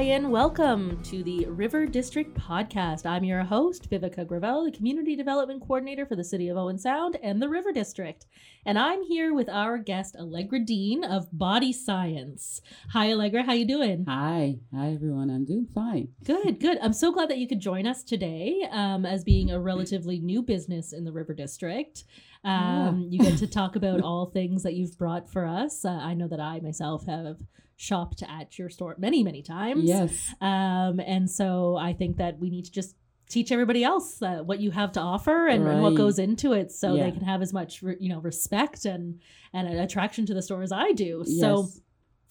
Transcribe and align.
Hi, 0.00 0.06
and 0.06 0.32
welcome 0.32 1.02
to 1.02 1.22
the 1.22 1.44
River 1.44 1.84
District 1.84 2.34
Podcast. 2.34 3.04
I'm 3.04 3.22
your 3.22 3.44
host, 3.44 3.90
Viveca 3.90 4.26
Gravel, 4.26 4.64
the 4.64 4.72
Community 4.72 5.14
Development 5.14 5.60
Coordinator 5.60 6.06
for 6.06 6.16
the 6.16 6.24
City 6.24 6.48
of 6.48 6.56
Owen 6.56 6.78
Sound 6.78 7.18
and 7.22 7.42
the 7.42 7.50
River 7.50 7.70
District. 7.70 8.24
And 8.64 8.78
I'm 8.78 9.02
here 9.02 9.34
with 9.34 9.50
our 9.50 9.76
guest, 9.76 10.16
Allegra 10.16 10.60
Deen 10.60 11.04
of 11.04 11.28
Body 11.30 11.70
Science. 11.74 12.62
Hi, 12.94 13.12
Allegra. 13.12 13.42
How 13.42 13.52
you 13.52 13.66
doing? 13.66 14.06
Hi. 14.08 14.56
Hi, 14.74 14.92
everyone. 14.94 15.28
I'm 15.28 15.44
doing 15.44 15.66
fine. 15.66 16.08
Good, 16.24 16.60
good. 16.60 16.78
I'm 16.80 16.94
so 16.94 17.12
glad 17.12 17.28
that 17.28 17.36
you 17.36 17.46
could 17.46 17.60
join 17.60 17.86
us 17.86 18.02
today 18.02 18.66
um, 18.70 19.04
as 19.04 19.22
being 19.22 19.50
a 19.50 19.60
relatively 19.60 20.18
new 20.18 20.40
business 20.40 20.94
in 20.94 21.04
the 21.04 21.12
River 21.12 21.34
District. 21.34 22.04
Um, 22.44 23.08
You 23.10 23.18
get 23.18 23.38
to 23.38 23.46
talk 23.46 23.76
about 23.76 24.00
all 24.02 24.26
things 24.26 24.62
that 24.62 24.74
you've 24.74 24.96
brought 24.98 25.28
for 25.30 25.44
us. 25.46 25.84
Uh, 25.84 25.90
I 25.90 26.14
know 26.14 26.28
that 26.28 26.40
I 26.40 26.60
myself 26.60 27.06
have 27.06 27.36
shopped 27.76 28.22
at 28.28 28.58
your 28.58 28.68
store 28.70 28.94
many, 28.98 29.22
many 29.22 29.42
times. 29.42 29.84
Yes. 29.84 30.34
Um, 30.40 31.00
and 31.00 31.30
so 31.30 31.76
I 31.76 31.92
think 31.92 32.16
that 32.18 32.38
we 32.38 32.50
need 32.50 32.64
to 32.66 32.70
just 32.72 32.94
teach 33.28 33.52
everybody 33.52 33.84
else 33.84 34.20
uh, 34.22 34.38
what 34.44 34.58
you 34.60 34.70
have 34.72 34.90
to 34.92 35.00
offer 35.00 35.46
and, 35.46 35.66
and 35.66 35.82
what 35.82 35.94
goes 35.94 36.18
into 36.18 36.52
it 36.52 36.72
so 36.72 36.94
Yeah. 36.94 37.04
they 37.04 37.12
can 37.12 37.22
have 37.22 37.42
as 37.42 37.52
much 37.52 37.80
re- 37.80 37.96
you 38.00 38.08
know 38.08 38.18
respect 38.20 38.84
and 38.84 39.20
and 39.52 39.68
an 39.68 39.78
attraction 39.78 40.26
to 40.26 40.34
the 40.34 40.42
store 40.42 40.62
as 40.62 40.72
I 40.72 40.92
do. 40.92 41.24
So 41.24 41.68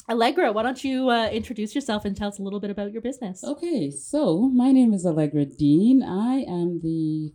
Allegra, 0.10 0.52
why 0.52 0.64
don't 0.64 0.84
you 0.84 1.10
uh, 1.10 1.30
introduce 1.30 1.76
yourself 1.76 2.04
and 2.04 2.18
tell 2.18 2.30
us 2.30 2.40
a 2.40 2.42
little 2.42 2.60
bit 2.60 2.72
about 2.72 2.92
your 2.92 3.02
business? 3.02 3.44
Okay. 3.44 3.92
So, 3.92 4.50
my 4.50 4.72
name 4.72 4.92
is 4.92 5.06
Allegra 5.06 5.46
Deen. 5.46 6.02
I 6.02 6.38
am 6.48 6.80
the, 6.82 7.32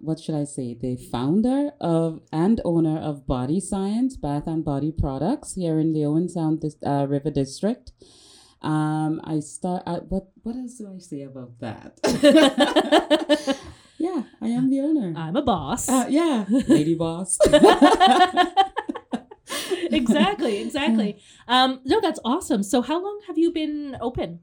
what 0.00 0.20
should 0.20 0.34
I 0.34 0.44
say, 0.44 0.74
the 0.74 0.96
founder 0.96 1.70
of 1.80 2.20
and 2.32 2.60
owner 2.64 2.98
of 2.98 3.26
Body 3.26 3.60
Science 3.60 4.16
Bath 4.16 4.46
and 4.46 4.64
Body 4.64 4.92
Products 4.92 5.54
here 5.54 5.78
in 5.78 5.92
the 5.92 6.04
Owen 6.04 6.28
Sound 6.28 6.64
uh, 6.86 7.06
River 7.08 7.30
District. 7.30 7.92
Um, 8.60 9.20
I 9.24 9.40
start. 9.40 9.82
I, 9.86 9.96
what 9.98 10.30
what 10.42 10.56
else 10.56 10.78
do 10.78 10.92
I 10.92 10.98
say 10.98 11.22
about 11.22 11.58
that? 11.60 11.98
yeah, 13.98 14.22
I 14.40 14.48
am 14.48 14.68
the 14.70 14.80
owner. 14.80 15.14
I'm 15.16 15.36
a 15.36 15.42
boss. 15.42 15.88
Uh, 15.88 16.06
yeah, 16.08 16.44
lady 16.48 16.96
boss. 16.96 17.38
exactly, 19.90 20.60
exactly. 20.60 21.18
Um, 21.48 21.80
no, 21.86 21.98
that's 21.98 22.20
awesome. 22.26 22.62
So, 22.62 22.82
how 22.82 23.02
long 23.02 23.20
have 23.26 23.38
you 23.38 23.50
been 23.50 23.96
open? 24.02 24.40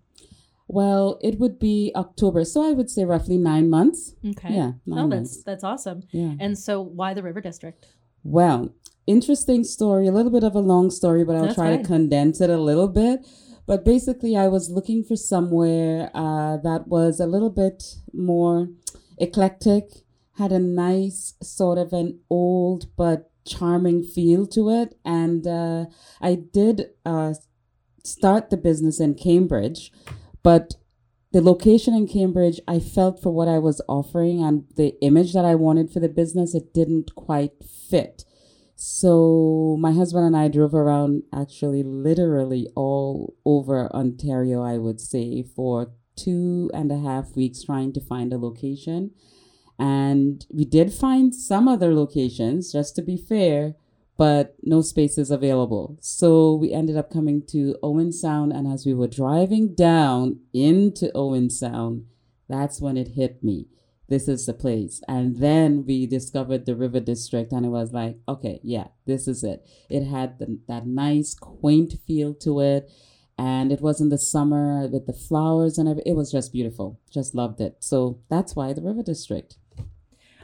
Well, 0.68 1.20
it 1.22 1.40
would 1.40 1.60
be 1.60 1.92
October, 1.96 2.44
so 2.46 2.64
I 2.68 2.72
would 2.72 2.90
say 2.90 3.06
roughly 3.06 3.38
nine 3.38 3.70
months. 3.70 4.16
Okay. 4.26 4.54
Yeah, 4.54 4.72
nine 4.86 5.00
Oh, 5.00 5.08
months. 5.08 5.36
that's 5.38 5.44
that's 5.44 5.64
awesome. 5.64 6.04
Yeah. 6.12 6.34
And 6.40 6.58
so, 6.58 6.82
why 6.82 7.14
the 7.14 7.24
River 7.24 7.42
District? 7.42 7.86
Well, 8.24 8.74
interesting 9.06 9.64
story, 9.64 10.08
a 10.08 10.12
little 10.12 10.32
bit 10.32 10.44
of 10.44 10.56
a 10.56 10.60
long 10.60 10.90
story, 10.90 11.24
but 11.24 11.36
I'll 11.36 11.44
That's 11.44 11.56
try 11.56 11.76
fine. 11.76 11.82
to 11.84 11.88
condense 11.88 12.42
it 12.42 12.50
a 12.50 12.58
little 12.58 12.88
bit. 12.88 13.26
But 13.68 13.86
basically, 13.86 14.36
I 14.36 14.48
was 14.48 14.70
looking 14.70 15.04
for 15.04 15.16
somewhere 15.16 16.10
uh, 16.16 16.58
that 16.58 16.88
was 16.88 17.20
a 17.20 17.26
little 17.28 17.50
bit 17.52 17.84
more 18.14 18.70
eclectic, 19.20 20.04
had 20.38 20.52
a 20.52 20.60
nice 20.60 21.34
sort 21.42 21.78
of 21.78 21.94
an 21.94 22.20
old 22.30 22.88
but 22.98 23.32
charming 23.46 24.04
feel 24.04 24.46
to 24.48 24.70
it. 24.70 24.96
And 25.06 25.46
uh, 25.48 25.86
I 26.22 26.36
did 26.36 26.90
uh, 27.06 27.34
start 28.04 28.50
the 28.50 28.58
business 28.58 29.00
in 29.00 29.14
Cambridge, 29.16 29.92
but 30.46 30.76
the 31.32 31.42
location 31.42 31.96
in 31.96 32.08
Cambridge, 32.08 32.62
I 32.68 32.80
felt 32.80 33.20
for 33.20 33.34
what 33.34 33.48
I 33.48 33.58
was 33.58 33.82
offering 33.90 34.44
and 34.44 34.66
the 34.76 34.94
image 35.02 35.34
that 35.34 35.44
I 35.44 35.56
wanted 35.56 35.90
for 35.90 36.00
the 36.00 36.08
business, 36.08 36.54
it 36.54 36.72
didn't 36.72 37.16
quite 37.16 37.64
fit. 37.90 38.26
So 38.76 39.76
my 39.80 39.92
husband 39.92 40.28
and 40.28 40.38
I 40.38 40.50
drove 40.50 40.76
around 40.76 41.24
actually 41.34 41.82
literally 41.82 42.70
all 42.76 43.34
over 43.44 43.92
Ontario, 43.92 44.62
I 44.62 44.78
would 44.78 45.02
say, 45.02 45.42
for 45.42 45.92
two 46.16 46.70
and 46.76 46.92
a 46.92 47.00
half 47.00 47.36
weeks 47.36 47.64
trying 47.64 47.92
to 47.94 48.00
find 48.00 48.32
a 48.32 48.38
location. 48.38 49.12
And 49.80 50.46
we 50.54 50.64
did 50.64 50.94
find 50.94 51.34
some 51.34 51.68
other 51.68 51.92
locations, 51.92 52.72
just 52.72 52.96
to 52.98 53.02
be 53.02 53.18
fair, 53.18 53.74
but 54.18 54.56
no 54.64 54.82
spaces 54.82 55.30
available. 55.30 55.98
So 56.00 56.54
we 56.54 56.72
ended 56.72 56.98
up 56.98 57.12
coming 57.12 57.44
to 57.48 57.78
Owen 57.84 58.12
Sound. 58.12 58.54
And 58.54 58.68
as 58.68 58.86
we 58.86 58.94
were 58.94 59.08
driving 59.08 59.76
down 59.76 60.40
into 60.54 61.12
Owen 61.14 61.50
Sound, 61.50 62.06
that's 62.48 62.80
when 62.80 62.98
it 62.98 63.10
hit 63.10 63.44
me. 63.44 63.68
This 64.08 64.28
is 64.28 64.46
the 64.46 64.54
place. 64.54 65.02
And 65.08 65.38
then 65.38 65.84
we 65.86 66.06
discovered 66.06 66.66
the 66.66 66.76
River 66.76 67.00
District, 67.00 67.52
and 67.52 67.66
it 67.66 67.70
was 67.70 67.92
like, 67.92 68.20
okay, 68.28 68.60
yeah, 68.62 68.90
this 69.08 69.28
is 69.28 69.44
it. 69.44 69.68
It 69.90 70.06
had 70.06 70.38
the, 70.38 70.60
that 70.68 70.86
nice, 70.86 71.34
quaint 71.34 71.96
feel 72.06 72.36
to 72.36 72.60
it. 72.60 72.90
And 73.38 73.72
it 73.72 73.82
was 73.82 74.00
in 74.00 74.10
the 74.10 74.18
summer 74.18 74.88
with 74.88 75.08
the 75.08 75.14
flowers 75.14 75.78
and 75.78 75.90
everything. 75.90 76.14
It 76.14 76.16
was 76.16 76.32
just 76.32 76.54
beautiful. 76.54 77.00
Just 77.12 77.36
loved 77.36 77.60
it. 77.60 77.78
So 77.80 78.20
that's 78.30 78.56
why 78.56 78.72
the 78.74 78.82
River 78.82 79.04
District. 79.04 79.58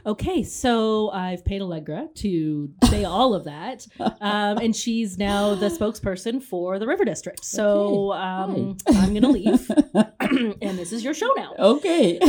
Okay, 0.04 0.42
so 0.42 1.10
I've 1.10 1.44
paid 1.44 1.62
Allegra 1.62 2.08
to 2.16 2.70
say 2.90 3.04
all 3.04 3.34
of 3.34 3.44
that, 3.44 3.86
um, 4.00 4.58
and 4.58 4.74
she's 4.74 5.16
now 5.16 5.54
the 5.54 5.68
spokesperson 5.68 6.42
for 6.42 6.78
the 6.78 6.86
River 6.86 7.04
District. 7.04 7.44
So 7.44 8.12
Okay, 8.12 8.20
um. 8.20 8.76
I'm 8.96 9.14
gonna 9.14 9.28
leave, 9.28 9.70
and 10.20 10.78
this 10.78 10.92
is 10.92 11.04
your 11.04 11.14
show 11.14 11.30
now. 11.36 11.52
okay. 11.58 12.18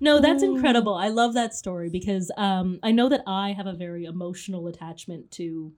no, 0.00 0.20
that's 0.20 0.42
incredible. 0.42 0.94
I 0.94 1.08
love 1.08 1.34
that 1.34 1.54
story 1.54 1.88
because 1.90 2.30
um, 2.36 2.78
I 2.82 2.92
know 2.92 3.08
that 3.08 3.22
I 3.26 3.52
have 3.52 3.66
a 3.66 3.72
very 3.74 4.04
emotional 4.04 4.66
attachment 4.68 5.30
to, 5.32 5.72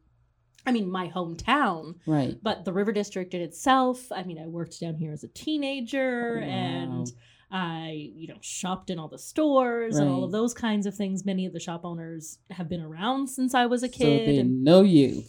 I 0.66 0.72
mean, 0.72 0.90
my 0.90 1.08
hometown, 1.08 1.96
right. 2.06 2.36
but 2.42 2.64
the 2.64 2.72
River 2.72 2.92
District 2.92 3.34
in 3.34 3.40
itself. 3.40 4.10
I 4.12 4.22
mean, 4.22 4.38
I 4.38 4.46
worked 4.46 4.80
down 4.80 4.94
here 4.96 5.12
as 5.12 5.24
a 5.24 5.28
teenager 5.28 6.36
Wow. 6.40 6.46
and 6.46 7.12
I, 7.52 8.10
you 8.16 8.26
know, 8.28 8.38
shopped 8.40 8.88
in 8.90 8.98
all 8.98 9.08
the 9.08 9.18
stores 9.18 9.98
and 9.98 10.08
all 10.08 10.24
of 10.24 10.32
those 10.32 10.54
kinds 10.54 10.86
of 10.86 10.94
things. 10.94 11.24
Many 11.26 11.44
of 11.46 11.52
the 11.52 11.60
shop 11.60 11.84
owners 11.84 12.38
have 12.50 12.68
been 12.68 12.80
around 12.80 13.28
since 13.28 13.54
I 13.54 13.66
was 13.66 13.82
a 13.82 13.88
So 13.88 13.98
kid. 13.98 14.28
they 14.28 14.38
and 14.38 14.64
know 14.64 14.80
you. 14.82 15.24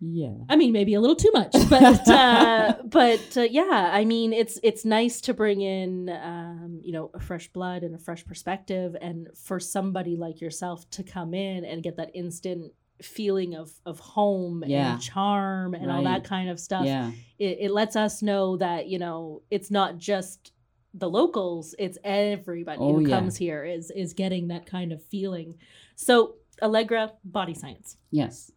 Yeah. 0.00 0.34
I 0.50 0.56
mean, 0.56 0.72
maybe 0.72 0.94
a 0.94 1.00
little 1.00 1.16
too 1.16 1.30
much, 1.32 1.52
but 1.70 2.08
uh, 2.08 2.74
but 2.84 3.36
uh, 3.36 3.42
yeah, 3.42 3.90
I 3.92 4.04
mean, 4.04 4.32
it's 4.32 4.58
it's 4.62 4.84
nice 4.84 5.20
to 5.22 5.32
bring 5.32 5.60
in 5.62 6.10
um, 6.10 6.80
you 6.82 6.92
know 6.92 7.10
a 7.14 7.20
fresh 7.20 7.48
blood 7.52 7.82
and 7.84 7.94
a 7.94 7.98
fresh 7.98 8.26
perspective, 8.26 8.96
and 9.00 9.28
for 9.36 9.58
somebody 9.60 10.16
like 10.16 10.40
yourself 10.40 10.90
to 10.90 11.04
come 11.04 11.32
in 11.32 11.64
and 11.64 11.82
get 11.82 11.96
that 11.96 12.10
instant 12.14 12.72
feeling 13.00 13.54
of 13.54 13.72
of 13.86 13.98
home 14.00 14.64
Yeah. 14.66 14.94
and 14.94 15.00
charm 15.00 15.74
and 15.74 15.90
all 15.90 16.02
that 16.04 16.24
kind 16.24 16.50
of 16.50 16.58
stuff. 16.60 16.84
Yeah. 16.84 17.12
It, 17.38 17.58
it 17.60 17.70
lets 17.70 17.96
us 17.96 18.20
know 18.22 18.56
that 18.58 18.88
you 18.88 18.98
know 18.98 19.42
it's 19.50 19.70
not 19.70 19.96
just 19.98 20.52
the 20.94 21.10
locals; 21.10 21.74
it's 21.78 21.98
everybody 22.04 22.78
Oh, 22.80 22.94
who 22.94 23.06
yeah. 23.08 23.16
comes 23.18 23.36
here 23.36 23.64
is 23.64 23.90
is 23.90 24.12
getting 24.14 24.48
that 24.48 24.64
kind 24.66 24.92
of 24.92 25.02
feeling. 25.04 25.56
So, 25.96 26.36
Allegra, 26.62 27.12
body 27.24 27.54
science. 27.54 27.96
Yes. 28.10 28.52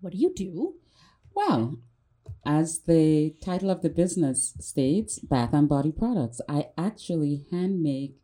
What 0.00 0.12
do 0.12 0.18
you 0.18 0.32
do? 0.34 0.74
Well, 1.34 1.78
as 2.44 2.80
the 2.80 3.34
title 3.40 3.70
of 3.70 3.82
the 3.82 3.88
business 3.90 4.54
states, 4.60 5.18
bath 5.18 5.52
and 5.52 5.68
body 5.68 5.92
products, 5.92 6.40
I 6.48 6.68
actually 6.78 7.46
hand 7.50 7.82
make 7.82 8.16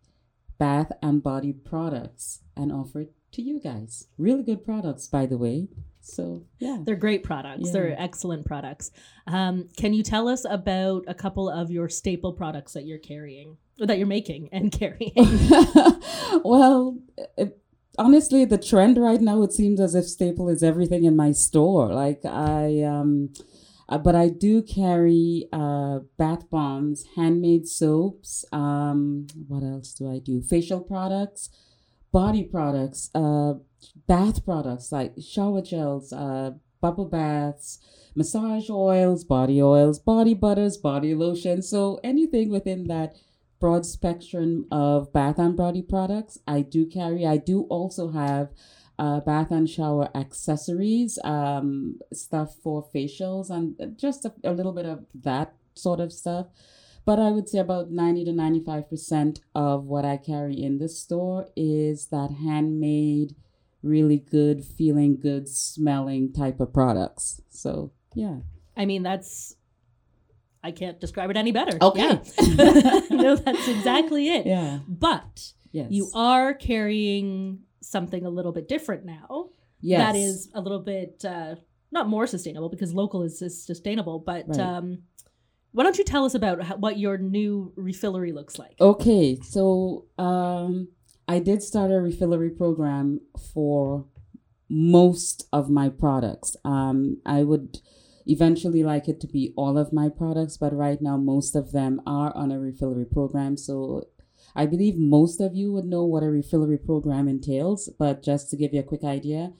bath 0.58 0.92
and 1.02 1.22
body 1.22 1.52
products 1.52 2.42
and 2.56 2.70
offer 2.70 3.00
it 3.00 3.12
to 3.32 3.42
you 3.42 3.58
guys. 3.60 4.08
Really 4.18 4.42
good 4.42 4.64
products, 4.64 5.08
by 5.08 5.24
the 5.26 5.38
way. 5.38 5.68
So, 6.00 6.44
yeah. 6.58 6.78
They're 6.84 6.96
great 6.96 7.22
products. 7.22 7.70
They're 7.70 7.94
excellent 7.98 8.46
products. 8.46 8.90
Um, 9.26 9.68
can 9.76 9.92
you 9.92 10.02
tell 10.02 10.28
us 10.28 10.44
about 10.48 11.04
a 11.06 11.14
couple 11.14 11.48
of 11.48 11.70
your 11.70 11.88
staple 11.88 12.32
products 12.32 12.72
that 12.72 12.84
you're 12.84 12.98
carrying, 12.98 13.58
or 13.80 13.86
that 13.86 13.98
you're 13.98 14.06
making 14.06 14.48
and 14.52 14.72
carrying? 14.80 15.12
well, 16.44 16.98
it, 17.36 17.58
honestly, 17.98 18.44
the 18.44 18.58
trend 18.58 18.98
right 18.98 19.20
now 19.20 19.42
it 19.42 19.52
seems 19.52 19.80
as 19.80 19.94
if 19.94 20.06
staple 20.06 20.48
is 20.48 20.62
everything 20.62 21.04
in 21.04 21.16
my 21.16 21.32
store. 21.32 21.92
Like 21.92 22.24
I, 22.24 22.82
um, 22.82 23.32
uh, 23.88 23.98
but 23.98 24.14
I 24.14 24.28
do 24.28 24.62
carry 24.62 25.48
uh, 25.52 26.00
bath 26.16 26.48
bombs, 26.48 27.04
handmade 27.16 27.66
soaps. 27.66 28.44
Um, 28.52 29.26
what 29.48 29.62
else 29.62 29.92
do 29.92 30.10
I 30.10 30.18
do? 30.18 30.42
Facial 30.42 30.80
products, 30.80 31.50
body 32.12 32.44
products, 32.44 33.10
uh, 33.14 33.54
bath 34.06 34.44
products 34.44 34.92
like 34.92 35.14
shower 35.20 35.62
gels, 35.62 36.12
uh, 36.12 36.52
bubble 36.80 37.06
baths, 37.06 37.78
massage 38.14 38.70
oils, 38.70 39.24
body 39.24 39.62
oils, 39.62 39.98
body 39.98 40.34
butters, 40.34 40.76
body 40.76 41.14
lotion. 41.14 41.62
So 41.62 42.00
anything 42.02 42.50
within 42.50 42.86
that 42.88 43.16
broad 43.60 43.84
spectrum 43.84 44.66
of 44.72 45.12
bath 45.12 45.38
and 45.38 45.56
body 45.56 45.82
products 45.82 46.38
I 46.48 46.62
do 46.62 46.86
carry. 46.86 47.26
I 47.26 47.36
do 47.36 47.62
also 47.64 48.10
have 48.10 48.48
uh, 48.98 49.20
bath 49.20 49.50
and 49.50 49.68
shower 49.68 50.10
accessories, 50.14 51.18
um, 51.24 52.00
stuff 52.12 52.56
for 52.62 52.86
facials, 52.94 53.48
and 53.48 53.98
just 53.98 54.24
a, 54.24 54.32
a 54.44 54.52
little 54.52 54.72
bit 54.72 54.84
of 54.86 55.06
that 55.14 55.54
sort 55.74 56.00
of 56.00 56.12
stuff. 56.12 56.46
But 57.06 57.18
I 57.18 57.30
would 57.30 57.48
say 57.48 57.58
about 57.58 57.90
90 57.90 58.26
to 58.26 58.32
95% 58.32 59.40
of 59.54 59.84
what 59.84 60.04
I 60.04 60.18
carry 60.18 60.62
in 60.62 60.78
the 60.78 60.88
store 60.88 61.48
is 61.56 62.08
that 62.08 62.30
handmade, 62.30 63.34
really 63.82 64.18
good, 64.18 64.64
feeling 64.64 65.18
good, 65.18 65.48
smelling 65.48 66.32
type 66.32 66.60
of 66.60 66.72
products. 66.72 67.40
So, 67.48 67.92
yeah. 68.14 68.36
I 68.76 68.86
mean, 68.86 69.02
that's 69.02 69.56
I 70.62 70.72
can't 70.72 71.00
describe 71.00 71.30
it 71.30 71.36
any 71.36 71.52
better. 71.52 71.78
Okay. 71.80 72.20
Yeah. 72.38 73.00
no, 73.10 73.36
that's 73.36 73.68
exactly 73.68 74.28
it. 74.28 74.46
Yeah. 74.46 74.80
But 74.88 75.52
Yes. 75.72 75.86
you 75.90 76.10
are 76.14 76.52
carrying 76.52 77.60
something 77.80 78.26
a 78.26 78.30
little 78.30 78.52
bit 78.52 78.68
different 78.68 79.04
now. 79.04 79.50
Yes. 79.80 80.00
That 80.00 80.16
is 80.18 80.48
a 80.52 80.60
little 80.60 80.80
bit 80.80 81.24
uh, 81.24 81.54
not 81.92 82.08
more 82.08 82.26
sustainable 82.26 82.68
because 82.68 82.92
local 82.92 83.22
is, 83.22 83.40
is 83.40 83.64
sustainable. 83.64 84.18
But 84.18 84.48
Right. 84.48 84.60
um, 84.60 84.98
why 85.72 85.84
don't 85.84 85.96
you 85.96 86.04
tell 86.04 86.24
us 86.24 86.34
about 86.34 86.62
how, 86.62 86.76
what 86.76 86.98
your 86.98 87.16
new 87.18 87.72
refillery 87.78 88.34
looks 88.34 88.58
like? 88.58 88.74
Okay, 88.80 89.38
so 89.40 90.06
um, 90.18 90.88
I 91.30 91.38
did 91.38 91.62
start 91.62 91.92
a 91.92 91.94
refillery 91.94 92.58
program 92.58 93.20
for 93.54 94.04
most 94.68 95.46
of 95.52 95.70
my 95.70 95.88
products. 95.88 96.56
Um, 96.64 97.18
I 97.24 97.44
would 97.44 97.78
eventually 98.26 98.82
like 98.82 99.06
it 99.06 99.20
to 99.20 99.28
be 99.28 99.54
all 99.56 99.78
of 99.78 99.92
my 99.92 100.08
products, 100.08 100.56
but 100.56 100.74
right 100.74 101.00
now 101.00 101.16
most 101.16 101.54
of 101.54 101.70
them 101.70 102.02
are 102.04 102.36
on 102.36 102.50
a 102.50 102.56
refillery 102.56 103.08
program. 103.08 103.56
So 103.56 104.08
I 104.56 104.66
believe 104.66 104.96
most 104.96 105.40
of 105.40 105.54
you 105.54 105.72
would 105.72 105.84
know 105.84 106.04
what 106.04 106.24
a 106.24 106.26
refillery 106.26 106.84
program 106.84 107.28
entails, 107.28 107.88
but 107.96 108.24
just 108.24 108.50
to 108.50 108.56
give 108.56 108.74
you 108.74 108.80
a 108.80 108.90
quick 108.92 109.04
idea, 109.04 109.52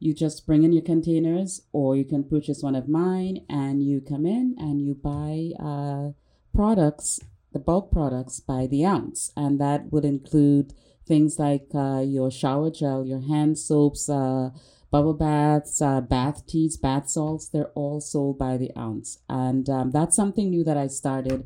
you 0.00 0.14
just 0.14 0.44
bring 0.44 0.64
in 0.64 0.72
your 0.72 0.82
containers 0.82 1.62
or 1.72 1.94
you 1.94 2.04
can 2.04 2.24
purchase 2.24 2.64
one 2.64 2.74
of 2.74 2.88
mine 2.88 3.46
and 3.48 3.80
you 3.80 4.00
come 4.00 4.26
in 4.26 4.56
and 4.58 4.84
you 4.84 4.96
buy 4.96 5.52
uh, 5.64 6.10
products 6.52 7.20
the 7.52 7.58
bulk 7.58 7.92
products 7.92 8.40
by 8.40 8.66
the 8.66 8.84
ounce, 8.84 9.30
and 9.36 9.60
that 9.60 9.92
would 9.92 10.04
include 10.04 10.74
things 11.06 11.38
like 11.38 11.66
uh, 11.74 12.00
your 12.00 12.30
shower 12.30 12.70
gel, 12.70 13.04
your 13.06 13.20
hand 13.20 13.58
soaps, 13.58 14.08
uh, 14.08 14.50
bubble 14.90 15.14
baths, 15.14 15.80
uh, 15.82 16.00
bath 16.00 16.46
teas, 16.46 16.76
bath 16.76 17.08
salts. 17.08 17.48
They're 17.48 17.72
all 17.74 18.00
sold 18.00 18.38
by 18.38 18.56
the 18.56 18.70
ounce, 18.76 19.18
and 19.28 19.68
um, 19.68 19.90
that's 19.90 20.16
something 20.16 20.50
new 20.50 20.64
that 20.64 20.76
I 20.76 20.86
started 20.88 21.44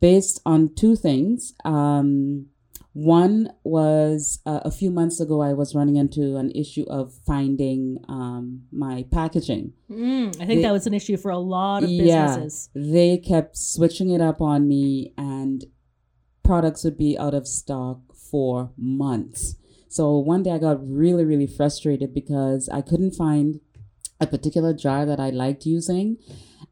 based 0.00 0.40
on 0.46 0.74
two 0.74 0.96
things. 0.96 1.52
Um, 1.64 2.46
one 2.92 3.52
was 3.62 4.40
uh, 4.46 4.60
a 4.64 4.70
few 4.72 4.90
months 4.90 5.20
ago, 5.20 5.40
I 5.42 5.52
was 5.52 5.76
running 5.76 5.94
into 5.96 6.36
an 6.36 6.50
issue 6.50 6.84
of 6.90 7.14
finding 7.24 7.98
um, 8.08 8.62
my 8.72 9.04
packaging. 9.12 9.74
Mm, 9.88 10.28
I 10.40 10.46
think 10.46 10.48
They- 10.48 10.62
that 10.62 10.72
was 10.72 10.88
an 10.88 10.94
issue 10.94 11.16
for 11.16 11.30
a 11.30 11.38
lot 11.38 11.84
of 11.84 11.90
Yeah. 11.90 12.26
businesses. 12.36 12.68
they 12.74 13.18
kept 13.18 13.56
switching 13.56 14.10
it 14.10 14.20
up 14.20 14.40
on 14.40 14.66
me 14.66 15.12
and 15.16 15.66
products 16.42 16.82
would 16.82 16.98
be 16.98 17.16
out 17.16 17.32
of 17.34 17.46
stock 17.46 18.00
for 18.30 18.70
months. 18.76 19.56
So 19.88 20.18
one 20.18 20.42
day 20.42 20.52
i 20.52 20.58
got 20.58 20.78
really 20.86 21.24
really 21.24 21.46
frustrated 21.46 22.14
because 22.14 22.68
i 22.68 22.80
couldn't 22.80 23.12
find 23.12 23.60
a 24.20 24.26
particular 24.26 24.72
jar 24.72 25.04
that 25.06 25.20
i 25.20 25.30
liked 25.30 25.66
using. 25.66 26.16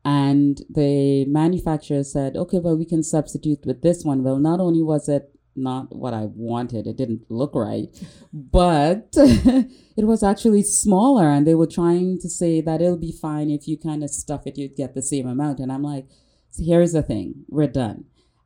And 0.05 0.63
the 0.71 1.25
manufacturer 1.27 2.05
said 2.05 2.37
okay 2.37 2.59
well 2.59 2.77
we 2.77 2.85
can 2.87 3.03
substitute 3.03 3.67
with 3.67 3.83
this 3.83 4.05
one. 4.05 4.23
Well 4.23 4.39
not 4.39 4.61
only 4.61 4.83
was 4.83 5.09
it 5.09 5.33
not 5.57 5.95
what 5.95 6.15
i 6.15 6.25
wanted 6.25 6.87
it 6.87 6.97
didn't 6.97 7.23
look 7.29 7.55
right 7.55 7.89
but 8.33 9.09
it 9.17 10.07
was 10.07 10.23
actually 10.23 10.63
smaller 10.63 11.29
and 11.29 11.47
they 11.47 11.55
were 11.55 11.67
trying 11.67 12.19
to 12.21 12.29
say 12.29 12.61
that 12.61 12.81
it'll 12.81 12.97
be 12.97 13.11
fine 13.11 13.51
if 13.51 13.67
you 13.67 13.77
kind 13.77 14.05
of 14.05 14.11
stuff 14.11 14.47
it 14.47 14.57
you'd 14.57 14.77
get 14.77 14.95
the 14.95 15.03
same 15.03 15.27
amount. 15.27 15.59
And 15.59 15.73
i'm 15.73 15.83
like 15.83 16.07
so 16.51 16.63
here's 16.65 16.93
the 16.93 17.03
thing 17.03 17.45
we're 17.49 17.67
done. 17.67 18.05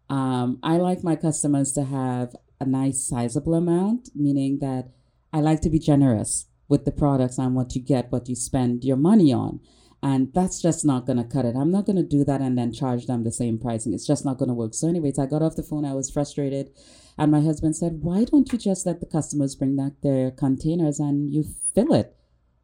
Um, 0.09 0.59
i 0.63 0.77
like 0.77 1.05
my 1.05 1.17
customers 1.17 1.73
to 1.73 1.85
have 1.85 2.35
a 2.63 2.71
nice 2.71 3.07
sizable 3.07 3.55
amount 3.55 4.09
meaning 4.15 4.59
that 4.61 4.89
i 5.33 5.41
like 5.41 5.61
to 5.61 5.71
be 5.71 5.79
generous 5.79 6.47
with 6.73 6.87
the 6.87 6.91
products 6.91 7.37
and 7.37 7.55
what 7.55 7.75
you 7.75 7.83
get 7.83 8.11
what 8.11 8.29
you 8.31 8.35
spend 8.35 8.83
your 8.83 8.97
money 8.97 9.31
on. 9.31 9.61
And 10.03 10.33
that's 10.33 10.61
just 10.61 10.85
not 10.85 11.07
going 11.07 11.19
to 11.19 11.33
cut 11.35 11.45
it. 11.45 11.55
I'm 11.55 11.71
not 11.71 11.85
going 11.85 11.97
to 11.97 12.03
do 12.03 12.25
that 12.25 12.41
and 12.41 12.59
then 12.59 12.73
charge 12.73 13.07
them 13.07 13.23
the 13.23 13.31
same 13.31 13.59
pricing. 13.59 13.93
It's 13.93 14.07
just 14.07 14.25
not 14.25 14.39
going 14.39 14.49
to 14.49 14.55
work. 14.55 14.75
So 14.75 14.89
anyways 14.89 15.19
i 15.19 15.27
got 15.27 15.43
off 15.43 15.55
the 15.55 15.63
phone. 15.63 15.85
I 15.85 15.93
was 15.93 16.11
frustrated. 16.11 16.71
And 17.19 17.31
my 17.31 17.43
husband 17.43 17.77
said 17.77 17.99
why 18.01 18.25
don't 18.25 18.51
you 18.51 18.59
just 18.59 18.87
let 18.87 19.01
the 19.01 19.07
customers 19.07 19.55
bring 19.55 19.77
back 19.77 19.93
their 20.03 20.31
containers 20.31 20.99
and 20.99 21.31
you 21.33 21.45
fill 21.75 21.93
it? 21.93 22.17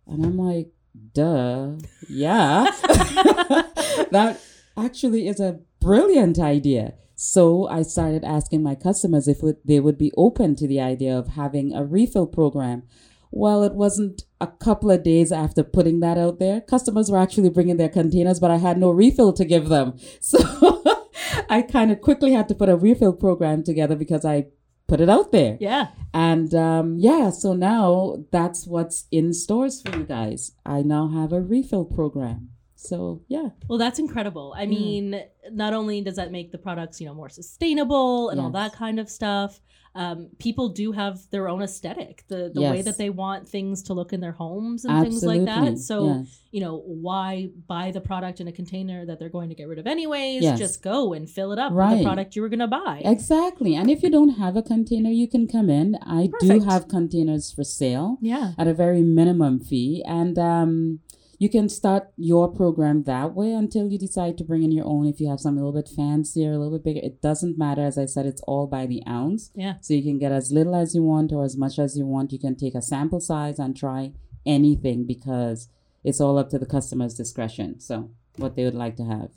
And 0.07 0.25
i'm 0.25 0.39
like 0.39 0.69
duh. 1.13 1.77
Yeah. 2.09 2.71
That 4.11 4.41
actually 4.75 5.29
is 5.29 5.39
a 5.39 5.61
brilliant 5.81 6.39
idea 6.39 6.95
so 7.21 7.67
i 7.69 7.83
started 7.83 8.23
asking 8.25 8.63
my 8.63 8.75
customers 8.77 9.27
if 9.27 9.41
they 9.65 9.81
would 9.81 9.99
be 9.99 10.13
open 10.17 10.55
to 10.55 10.69
the 10.69 10.81
idea 10.81 11.13
of 11.19 11.29
having 11.29 11.75
a 11.75 11.85
refill 11.85 12.27
program 12.29 12.85
well 13.33 13.65
it 13.65 13.75
wasn't 13.75 14.23
a 14.41 14.47
couple 14.47 14.89
of 14.91 15.03
days 15.03 15.33
after 15.33 15.65
putting 15.65 15.99
that 15.99 16.17
out 16.17 16.39
there 16.39 16.61
customers 16.61 17.11
were 17.11 17.19
actually 17.19 17.51
bringing 17.51 17.77
their 17.77 17.89
containers 17.89 18.39
but 18.39 18.53
i 18.53 18.57
had 18.57 18.79
no 18.79 18.91
refill 18.91 19.33
to 19.33 19.45
give 19.45 19.69
them 19.69 19.95
so 20.21 20.39
i 21.51 21.61
kind 21.61 21.91
of 21.91 22.01
quickly 22.01 22.33
had 22.33 22.47
to 22.49 22.55
put 22.55 22.69
a 22.69 22.77
refill 22.77 23.13
program 23.13 23.65
together 23.65 23.97
because 23.97 24.25
i 24.25 24.47
put 24.87 25.01
it 25.01 25.11
out 25.11 25.33
there 25.33 25.59
Yeah. 25.61 25.89
and 26.15 26.55
um, 26.55 26.97
yeah, 26.99 27.29
so 27.29 27.53
now 27.53 28.25
that's 28.33 28.67
what's 28.67 29.05
in 29.11 29.35
stores 29.35 29.83
for 29.83 29.95
you 29.99 30.05
guys. 30.05 30.53
I 30.65 30.81
now 30.81 31.09
have 31.09 31.31
a 31.31 31.43
refill 31.43 31.85
program. 31.85 32.53
So 32.81 33.23
yeah, 33.27 33.49
Well, 33.67 33.79
that's 33.79 33.99
incredible. 33.99 34.55
I 34.57 34.65
mean, 34.67 35.21
not 35.51 35.73
only 35.75 36.01
does 36.01 36.15
that 36.15 36.31
make 36.31 36.53
the 36.53 36.59
products, 36.59 37.01
you 37.01 37.09
know, 37.09 37.15
more 37.15 37.29
sustainable 37.29 38.31
and 38.31 38.41
all 38.41 38.51
that 38.51 38.73
kind 38.73 39.01
of 39.01 39.11
stuff, 39.11 39.61
um, 39.97 40.29
people 40.39 40.69
do 40.69 40.93
have 40.93 41.19
their 41.31 41.49
own 41.49 41.61
aesthetic, 41.61 42.23
the 42.29 42.53
the 42.55 42.61
way 42.63 42.83
that 42.83 42.99
they 42.99 43.11
want 43.11 43.49
things 43.49 43.83
to 43.85 43.95
look 43.95 44.13
in 44.13 44.21
their 44.21 44.33
homes 44.33 44.85
and 44.85 45.03
things 45.03 45.25
like 45.25 45.45
that. 45.45 45.79
So, 45.79 46.19
yes. 46.19 46.41
you 46.53 46.61
know, 46.61 46.85
why 46.87 47.49
buy 47.67 47.91
the 47.91 48.01
product 48.01 48.39
in 48.41 48.47
a 48.47 48.53
container 48.53 49.05
that 49.07 49.19
they're 49.19 49.29
going 49.29 49.49
to 49.49 49.57
get 49.57 49.67
rid 49.67 49.81
of 49.81 49.89
anyways? 49.89 50.45
Yes. 50.45 50.57
Just 50.57 50.83
go 50.85 51.15
and 51.15 51.29
fill 51.29 51.51
it 51.51 51.59
up 51.59 51.73
with 51.73 51.99
the 51.99 52.05
product 52.05 52.37
you 52.37 52.43
were 52.43 52.49
going 52.49 52.61
to 52.61 52.69
buy. 52.69 53.03
exactly. 53.05 53.75
And 53.75 53.91
if 53.91 54.05
you 54.05 54.11
don't 54.11 54.39
have 54.39 54.57
a 54.57 54.63
container, 54.63 55.11
you 55.11 55.27
can 55.27 55.49
come 55.49 55.69
in. 55.69 55.97
I 56.03 56.31
do 56.39 56.61
have 56.61 56.87
containers 56.87 57.51
for 57.51 57.65
sale 57.65 58.19
yeah. 58.21 58.53
at 58.57 58.69
a 58.69 58.75
very 58.75 59.03
minimum 59.03 59.59
fee, 59.59 60.05
and 60.07 60.39
um, 60.39 61.01
you 61.39 61.49
can 61.49 61.69
start 61.69 62.09
your 62.17 62.49
program 62.49 63.05
that 63.05 63.35
way 63.35 63.53
until 63.53 63.89
you 63.89 63.97
decide 63.97 64.37
to 64.39 64.45
bring 64.45 64.65
in 64.65 64.73
your 64.73 64.87
own. 64.87 65.07
If 65.07 65.21
you 65.21 65.29
have 65.29 65.39
something 65.39 65.63
a 65.63 65.65
little 65.65 65.81
bit 65.81 65.89
fancier, 65.89 66.53
a 66.53 66.59
little 66.59 66.79
bit 66.79 66.85
bigger, 66.85 67.07
it 67.07 67.23
doesn't 67.23 67.57
matter. 67.57 67.83
As 67.83 67.97
I 67.97 68.07
said, 68.07 68.27
it's 68.27 68.43
all 68.43 68.67
by 68.67 68.87
the 68.87 69.03
ounce. 69.07 69.53
Yeah. 69.55 69.75
So 69.81 69.95
you 69.95 70.03
can 70.03 70.19
get 70.19 70.33
as 70.33 70.51
little 70.51 70.75
as 70.75 70.97
you 70.97 71.03
want 71.05 71.33
or 71.33 71.45
as 71.45 71.57
much 71.57 71.79
as 71.79 71.97
you 71.97 72.07
want. 72.07 72.33
You 72.33 72.41
can 72.41 72.57
take 72.57 72.75
a 72.75 72.83
sample 72.83 73.21
size 73.21 73.61
and 73.61 73.77
try 73.77 74.13
anything 74.45 75.07
because 75.07 75.69
it's 76.03 76.21
all 76.21 76.39
up 76.39 76.51
to 76.51 76.59
the 76.59 76.67
customer's 76.67 77.15
discretion. 77.15 77.79
So 77.79 78.11
what 78.37 78.57
they 78.57 78.65
would 78.65 78.75
like 78.75 78.97
to 78.97 79.05
have. 79.05 79.31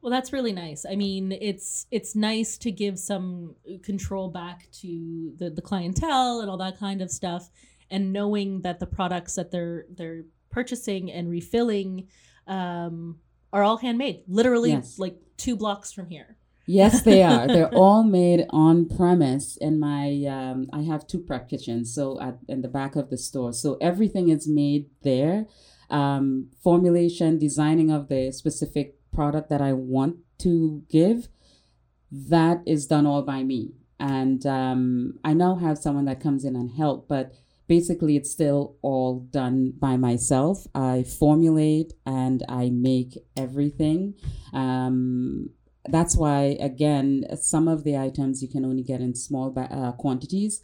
Well, 0.00 0.10
that's 0.10 0.32
really 0.32 0.52
nice. 0.52 0.84
I 0.84 0.96
mean, 0.96 1.32
it's 1.32 1.86
it's 1.90 2.14
nice 2.14 2.58
to 2.58 2.70
give 2.70 2.98
some 2.98 3.54
control 3.82 4.28
back 4.28 4.68
to 4.80 5.32
the, 5.38 5.48
the 5.48 5.62
clientele 5.62 6.40
and 6.40 6.50
all 6.50 6.58
that 6.58 6.78
kind 6.78 7.00
of 7.00 7.10
stuff, 7.10 7.48
and 7.90 8.12
knowing 8.12 8.60
that 8.62 8.80
the 8.80 8.86
products 8.86 9.36
that 9.36 9.50
they're 9.50 9.86
they're 9.88 10.24
purchasing 10.54 11.10
and 11.10 11.28
refilling 11.28 12.06
um, 12.46 13.18
are 13.52 13.62
all 13.62 13.78
handmade, 13.78 14.22
literally 14.28 14.70
Yes. 14.70 14.98
like 14.98 15.16
two 15.36 15.56
blocks 15.56 15.92
from 15.92 16.08
here. 16.08 16.36
Yes, 16.66 17.02
they 17.02 17.22
are. 17.22 17.46
They're 17.54 17.74
all 17.74 18.04
made 18.04 18.46
on 18.50 18.88
premise. 18.88 19.58
In 19.58 19.78
my, 19.78 20.24
um, 20.38 20.68
I 20.72 20.82
have 20.82 21.06
two 21.06 21.18
prep 21.18 21.48
kitchens, 21.50 21.92
so 21.94 22.20
at 22.20 22.38
in 22.48 22.62
the 22.62 22.68
back 22.68 22.96
of 22.96 23.10
the 23.10 23.18
store, 23.18 23.52
so 23.52 23.76
everything 23.80 24.28
is 24.30 24.48
made 24.48 24.86
there. 25.02 25.46
Um, 25.90 26.48
formulation, 26.62 27.38
designing 27.38 27.90
of 27.90 28.08
the 28.08 28.32
specific 28.32 28.96
product 29.12 29.50
that 29.50 29.60
I 29.60 29.72
want 29.74 30.16
to 30.38 30.82
give, 30.88 31.28
that 32.10 32.62
is 32.66 32.86
done 32.86 33.06
all 33.06 33.22
by 33.22 33.42
me. 33.42 33.74
And 34.00 34.44
um, 34.46 35.18
I 35.22 35.34
now 35.34 35.56
have 35.56 35.78
someone 35.78 36.06
that 36.06 36.20
comes 36.20 36.44
in 36.44 36.56
and 36.56 36.70
help, 36.70 37.06
but 37.08 37.32
basically 37.66 38.16
it's 38.16 38.30
still 38.30 38.76
all 38.82 39.20
done 39.20 39.72
by 39.78 39.96
myself. 39.96 40.66
I 40.74 41.02
formulate 41.02 41.92
and 42.04 42.42
I 42.48 42.70
make 42.70 43.18
everything. 43.36 44.14
Um, 44.52 45.50
that's 45.86 46.16
why 46.16 46.56
again 46.60 47.24
some 47.40 47.68
of 47.68 47.84
the 47.84 47.96
items 47.96 48.42
you 48.42 48.48
can 48.48 48.64
only 48.64 48.82
get 48.82 49.00
in 49.00 49.14
small 49.14 49.50
ba- 49.50 49.68
uh, 49.70 49.92
quantities 49.92 50.62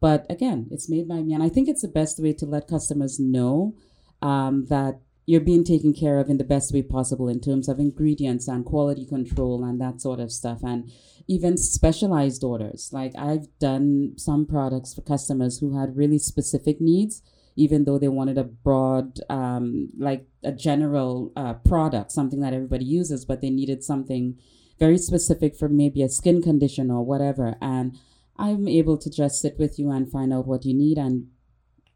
but 0.00 0.24
again 0.30 0.66
it's 0.70 0.88
made 0.88 1.06
by 1.06 1.20
me 1.20 1.34
and 1.34 1.42
i 1.42 1.48
think 1.48 1.68
it's 1.68 1.82
the 1.82 1.88
best 1.88 2.18
way 2.22 2.32
to 2.32 2.46
let 2.46 2.66
customers 2.66 3.20
know 3.20 3.74
um, 4.22 4.66
that 4.66 4.98
you're 5.26 5.40
being 5.40 5.64
taken 5.64 5.92
care 5.92 6.18
of 6.18 6.28
in 6.28 6.38
the 6.38 6.44
best 6.44 6.72
way 6.72 6.82
possible 6.82 7.28
in 7.28 7.40
terms 7.40 7.68
of 7.68 7.78
ingredients 7.78 8.48
and 8.48 8.64
quality 8.64 9.06
control 9.06 9.64
and 9.64 9.80
that 9.80 10.00
sort 10.00 10.18
of 10.18 10.32
stuff 10.32 10.60
and 10.62 10.90
even 11.28 11.56
specialized 11.56 12.44
orders 12.44 12.90
like 12.92 13.12
i've 13.18 13.46
done 13.58 14.12
some 14.16 14.46
products 14.46 14.94
for 14.94 15.02
customers 15.02 15.58
who 15.58 15.78
had 15.78 15.96
really 15.96 16.18
specific 16.18 16.80
needs 16.80 17.22
even 17.54 17.84
though 17.84 17.98
they 17.98 18.08
wanted 18.08 18.38
a 18.38 18.44
broad 18.44 19.18
um, 19.28 19.90
like 19.98 20.26
a 20.42 20.52
general 20.52 21.32
uh, 21.36 21.52
product 21.52 22.10
something 22.10 22.40
that 22.40 22.54
everybody 22.54 22.84
uses 22.84 23.24
but 23.24 23.40
they 23.40 23.50
needed 23.50 23.84
something 23.84 24.38
very 24.82 24.98
specific 24.98 25.54
for 25.54 25.68
maybe 25.68 26.02
a 26.02 26.08
skin 26.08 26.42
condition 26.42 26.90
or 26.90 27.04
whatever. 27.04 27.54
And 27.60 27.96
I'm 28.36 28.66
able 28.66 28.98
to 28.98 29.08
just 29.08 29.40
sit 29.40 29.56
with 29.56 29.78
you 29.78 29.92
and 29.92 30.10
find 30.10 30.32
out 30.32 30.48
what 30.48 30.64
you 30.64 30.74
need 30.74 30.98
and 30.98 31.28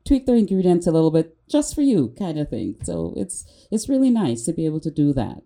tweak 0.05 0.25
the 0.25 0.35
ingredients 0.35 0.87
a 0.87 0.93
little 0.93 1.11
bit 1.11 1.37
just 1.49 1.75
for 1.75 1.83
you 1.83 2.15
kind 2.17 2.39
of 2.39 2.49
thing. 2.49 2.77
So 2.85 3.13
it's 3.17 3.45
it's 3.73 3.89
really 3.89 4.11
nice 4.11 4.45
to 4.45 4.53
be 4.53 4.67
able 4.67 4.79
to 4.81 4.93
do 4.93 5.13
that. 5.15 5.43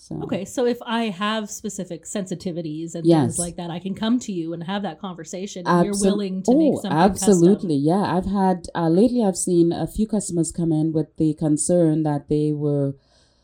So 0.00 0.18
Okay, 0.22 0.46
so 0.46 0.64
if 0.64 0.78
I 0.86 1.10
have 1.10 1.50
specific 1.50 2.04
sensitivities 2.04 2.94
and 2.94 3.04
Yes. 3.04 3.20
things 3.20 3.38
like 3.38 3.56
that, 3.56 3.70
I 3.70 3.78
can 3.78 3.94
come 3.94 4.18
to 4.20 4.32
you 4.32 4.54
and 4.54 4.64
have 4.64 4.82
that 4.82 4.98
conversation. 4.98 5.66
And 5.66 5.84
you're 5.84 6.00
willing 6.00 6.42
to 6.44 6.56
make 6.56 6.72
oh, 6.72 6.80
something 6.80 6.98
absolutely. 6.98 7.76
Yeah, 7.76 8.16
I've 8.16 8.24
had 8.24 8.68
uh, 8.74 8.88
lately. 8.88 9.22
I've 9.22 9.36
seen 9.36 9.72
a 9.72 9.86
few 9.86 10.06
customers 10.06 10.52
come 10.52 10.72
in 10.72 10.92
with 10.94 11.14
the 11.18 11.34
concern 11.34 12.02
that 12.04 12.30
they 12.30 12.50
were 12.50 12.96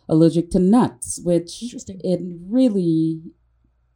allergic 0.08 0.50
to 0.52 0.58
nuts, 0.58 1.20
which 1.22 1.74
it 2.02 2.20
really 2.48 3.20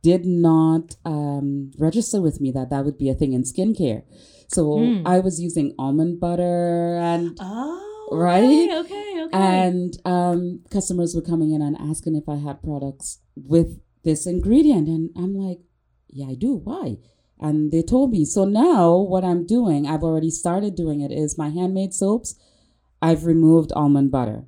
did 0.03 0.27
not 0.27 0.97
um, 1.07 1.71
register 1.79 2.21
with 2.21 2.43
me 2.43 2.51
that 2.53 2.69
that 2.69 2.85
would 2.85 2.99
be 2.99 3.09
a 3.09 3.15
thing 3.15 3.33
in 3.33 3.43
skincare. 3.43 4.03
So 4.49 4.63
Mm. 4.67 5.03
I 5.07 5.21
was 5.21 5.41
using 5.41 5.75
almond 5.79 6.21
butter 6.21 6.99
and. 7.01 7.39
Oh, 7.41 7.87
Right? 8.13 8.69
Okay, 8.71 8.79
okay, 8.81 9.10
okay. 9.21 9.37
and 9.37 9.97
um, 10.05 10.61
customers 10.71 11.15
were 11.15 11.23
coming 11.23 11.53
in 11.53 11.63
and 11.63 11.77
asking 11.79 12.17
if 12.17 12.29
I 12.29 12.37
had 12.37 12.63
products 12.63 13.19
with 13.37 13.81
this 14.05 14.27
ingredient, 14.27 14.89
and 14.89 15.11
I'm 15.17 15.35
like, 15.35 15.61
yeah, 16.09 16.27
I 16.27 16.35
do. 16.35 16.57
Why? 16.57 16.97
And 17.39 17.73
they 17.73 17.83
told 17.83 18.11
me. 18.11 18.25
So 18.25 18.45
now 18.45 18.97
what 18.97 19.25
I'm 19.25 19.47
doing, 19.47 19.87
I've 19.87 20.03
already 20.03 20.31
started 20.31 20.75
doing 20.75 21.01
it, 21.01 21.11
is 21.11 21.39
my 21.39 21.49
handmade 21.49 21.95
soaps. 21.95 22.35
I've 23.01 23.25
removed 23.25 23.73
almond 23.75 24.11
butter. 24.11 24.45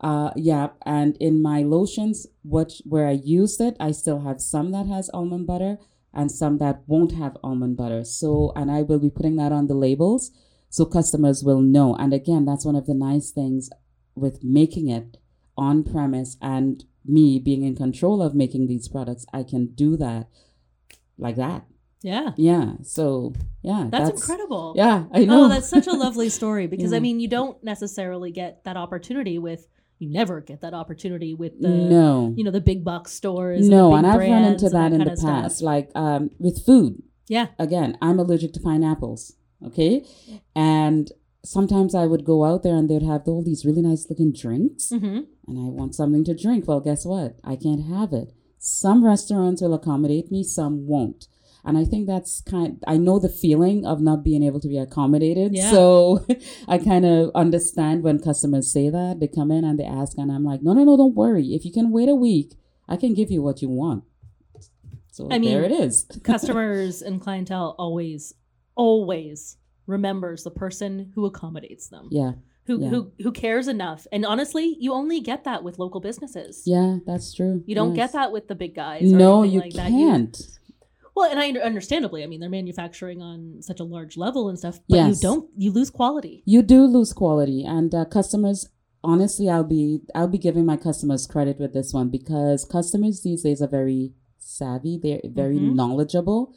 Uh, 0.00 0.30
yeah, 0.34 0.68
and 0.84 1.16
in 1.18 1.40
my 1.40 1.62
lotions, 1.62 2.26
what 2.42 2.72
where 2.84 3.06
I 3.06 3.12
used 3.12 3.60
it, 3.60 3.76
I 3.78 3.92
still 3.92 4.20
have 4.22 4.40
some 4.40 4.72
that 4.72 4.86
has 4.86 5.08
almond 5.14 5.46
butter 5.46 5.78
and 6.12 6.30
some 6.30 6.58
that 6.58 6.82
won't 6.86 7.12
have 7.12 7.36
almond 7.44 7.76
butter. 7.76 8.04
So, 8.04 8.52
and 8.56 8.70
I 8.70 8.82
will 8.82 8.98
be 8.98 9.10
putting 9.10 9.36
that 9.36 9.52
on 9.52 9.68
the 9.68 9.74
labels 9.74 10.32
so 10.72 10.86
customers 10.86 11.44
will 11.44 11.60
know. 11.60 11.94
And 11.94 12.14
again, 12.14 12.44
that's 12.44 12.64
one 12.64 12.76
of 12.76 12.86
the 12.86 12.94
nice 12.94 13.30
things 13.30 13.70
with 14.14 14.42
making 14.42 14.88
it 14.88 15.18
on 15.56 15.84
premise 15.84 16.36
and 16.40 16.84
me 17.04 17.38
being 17.38 17.62
in 17.62 17.74
control 17.76 18.22
of 18.22 18.34
making 18.34 18.66
these 18.66 18.88
products. 18.88 19.26
I 19.32 19.42
can 19.42 19.66
do 19.66 19.96
that 19.96 20.28
like 21.18 21.36
that. 21.36 21.64
yeah, 22.02 22.32
Yeah. 22.36 22.74
So 22.82 23.32
yeah, 23.62 23.86
that's, 23.90 24.10
incredible. 24.10 24.74
Yeah, 24.76 25.04
I 25.12 25.24
know. 25.24 25.44
Oh, 25.44 25.48
that's 25.48 25.68
such 25.68 25.86
a 25.86 25.92
lovely 25.92 26.28
story 26.28 26.66
because 26.74 26.92
I 26.92 26.98
mean, 26.98 27.20
you 27.20 27.28
don't 27.28 27.62
necessarily 27.62 28.30
get 28.30 28.64
that 28.64 28.76
opportunity 28.76 29.38
with. 29.38 29.66
You 29.98 30.10
never 30.10 30.40
get 30.40 30.62
that 30.62 30.74
opportunity 30.74 31.32
with 31.32 31.60
the 31.60 31.68
no. 31.68 32.34
you 32.36 32.42
know 32.42 32.50
the 32.50 32.60
big 32.60 32.82
box 32.82 33.12
stores. 33.12 33.68
No, 33.68 33.90
the 33.90 33.96
big 33.96 33.98
and 33.98 34.06
I've 34.08 34.18
run 34.18 34.44
into 34.44 34.66
and 34.66 34.74
that 34.74 34.92
in 34.92 35.04
the 35.04 35.16
stuff. 35.16 35.42
past, 35.42 35.62
like 35.62 35.90
um, 35.94 36.30
with 36.40 36.66
food. 36.66 37.04
Yeah. 37.28 37.46
Again, 37.56 37.96
I'm 38.02 38.18
allergic 38.18 38.52
to 38.54 38.60
pineapples. 38.60 39.34
Okay, 39.64 40.04
and 40.56 41.08
sometimes 41.44 41.94
I 41.94 42.06
would 42.06 42.24
go 42.24 42.44
out 42.44 42.62
there 42.62 42.76
and 42.76 42.88
they'd 42.88 43.02
have 43.02 43.22
all 43.26 43.42
these 43.42 43.64
really 43.64 43.82
nice 43.82 44.06
looking 44.08 44.32
drinks, 44.32 44.90
hmm 44.90 45.20
and 45.48 45.58
I 45.58 45.70
want 45.70 45.94
something 45.94 46.24
to 46.24 46.36
drink. 46.36 46.68
Well, 46.68 46.80
guess 46.80 47.04
what? 47.04 47.36
I 47.42 47.56
can't 47.56 47.86
have 47.86 48.12
it. 48.12 48.32
Some 48.58 49.04
restaurants 49.04 49.60
will 49.60 49.74
accommodate 49.74 50.30
me, 50.30 50.44
some 50.44 50.86
won't. 50.86 51.26
And 51.64 51.78
I 51.78 51.84
think 51.84 52.06
that's 52.06 52.40
kind 52.40 52.82
I 52.86 52.96
know 52.96 53.18
the 53.18 53.28
feeling 53.28 53.84
of 53.86 54.00
not 54.00 54.24
being 54.24 54.42
able 54.42 54.60
to 54.60 54.68
be 54.68 54.78
accommodated. 54.78 55.54
Yeah. 55.54 55.70
So 55.70 56.24
I 56.68 56.78
kind 56.78 57.04
of 57.04 57.30
understand 57.34 58.02
when 58.02 58.18
customers 58.20 58.72
say 58.72 58.88
that. 58.90 59.18
They 59.20 59.28
come 59.28 59.50
in 59.50 59.64
and 59.64 59.78
they 59.78 59.84
ask 59.84 60.18
and 60.18 60.30
I'm 60.30 60.44
like, 60.44 60.62
"No, 60.62 60.72
no, 60.72 60.84
no, 60.84 60.96
don't 60.96 61.14
worry. 61.14 61.54
If 61.54 61.64
you 61.64 61.72
can 61.72 61.90
wait 61.90 62.08
a 62.08 62.14
week, 62.14 62.54
I 62.88 62.96
can 62.96 63.14
give 63.14 63.30
you 63.30 63.42
what 63.42 63.62
you 63.62 63.68
want." 63.68 64.04
So 65.12 65.28
I 65.30 65.38
mean, 65.38 65.50
there 65.50 65.64
it 65.64 65.72
is. 65.72 66.06
Customers 66.24 67.02
and 67.02 67.20
clientele 67.20 67.76
always, 67.78 68.34
always 68.74 69.56
remembers 69.86 70.44
the 70.44 70.50
person 70.50 71.12
who 71.14 71.26
accommodates 71.26 71.88
them. 71.88 72.08
Yeah. 72.10 72.32
who 72.66 72.80
Yeah. 72.80 72.88
who 72.90 73.10
who 73.20 73.32
cares 73.32 73.66
enough. 73.66 74.06
And 74.12 74.24
honestly, 74.24 74.76
you 74.78 74.92
only 74.92 75.18
get 75.20 75.42
that 75.44 75.64
with 75.64 75.80
local 75.80 76.00
businesses. 76.00 76.62
Yeah, 76.64 76.98
that's 77.04 77.32
true. 77.34 77.64
You 77.66 77.74
don't 77.74 77.94
Yes. 77.96 78.10
get 78.10 78.12
that 78.12 78.30
with 78.32 78.46
the 78.46 78.54
big 78.54 78.74
guys. 78.76 79.02
No, 79.10 79.42
you 79.42 79.58
like 79.60 79.72
can't. 79.74 80.40
well, 81.16 81.28
and 81.28 81.40
I 81.40 81.48
under- 81.48 81.60
understandably, 81.60 82.22
I 82.22 82.26
mean, 82.28 82.38
they're 82.40 82.48
manufacturing 82.48 83.20
on 83.20 83.56
such 83.62 83.80
a 83.80 83.84
large 83.84 84.16
level 84.16 84.48
and 84.48 84.56
stuff, 84.56 84.78
but 84.88 84.94
Yes. 84.96 85.08
you 85.16 85.28
don't 85.28 85.50
you 85.56 85.72
lose 85.72 85.90
quality. 85.90 86.42
you 86.46 86.62
do 86.62 86.84
lose 86.86 87.12
quality 87.12 87.64
and 87.64 87.92
uh, 87.94 88.04
customers 88.04 88.68
honestly 89.04 89.48
i'll 89.48 89.64
be 89.64 90.00
i'll 90.14 90.28
be 90.28 90.38
giving 90.38 90.64
my 90.64 90.76
customers 90.76 91.26
credit 91.26 91.58
with 91.58 91.72
this 91.74 91.92
one 91.92 92.08
because 92.08 92.64
customers 92.64 93.22
these 93.22 93.42
days 93.42 93.60
are 93.60 93.66
very 93.80 94.12
savvy 94.38 94.96
they're 95.02 95.20
very 95.42 95.58
Mhm. 95.58 95.74
knowledgeable 95.74 96.54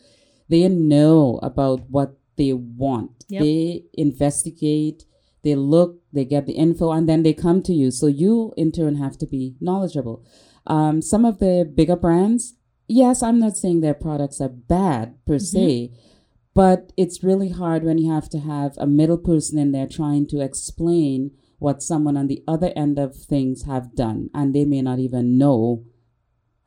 they 0.48 0.68
know 0.70 1.40
about 1.42 1.80
what 1.90 2.10
they 2.38 2.54
want. 2.54 3.26
Yep. 3.30 3.42
they 3.42 3.84
investigate 3.94 5.06
they 5.44 5.56
look 5.56 6.02
they 6.12 6.26
get 6.26 6.48
the 6.48 6.54
info 6.54 6.92
and 6.92 7.08
then 7.08 7.24
they 7.24 7.34
come 7.34 7.62
to 7.64 7.74
you. 7.74 7.92
So 7.92 8.08
you 8.08 8.54
in 8.58 8.72
turn 8.72 8.96
have 8.96 9.18
to 9.20 9.28
be 9.28 9.56
knowledgeable. 9.62 10.26
Um, 10.66 11.04
some 11.04 11.26
of 11.26 11.38
the 11.38 11.72
bigger 11.72 11.96
brands 11.96 12.56
yes 12.88 13.24
i'm 13.24 13.40
not 13.40 13.58
saying 13.58 13.82
their 13.82 13.94
products 13.94 14.40
are 14.40 14.50
bad 14.50 15.16
per 15.26 15.40
se 15.40 15.92
but 16.54 16.94
it's 16.96 17.24
really 17.24 17.50
hard 17.50 17.84
when 17.84 17.98
you 17.98 18.12
have 18.12 18.30
to 18.30 18.40
have 18.40 18.74
a 18.78 18.88
middle 18.88 19.18
person 19.18 19.58
in 19.58 19.72
there 19.72 19.88
trying 19.88 20.26
to 20.28 20.40
explain 20.40 21.32
what 21.60 21.82
someone 21.82 22.16
on 22.16 22.28
the 22.28 22.44
other 22.48 22.72
end 22.76 23.00
of 23.00 23.16
things 23.16 23.64
have 23.64 23.96
done 23.96 24.30
and 24.34 24.54
they 24.54 24.66
may 24.66 24.82
not 24.82 25.00
even 25.00 25.38
know 25.38 25.84